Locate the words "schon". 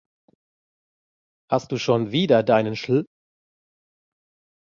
1.77-2.09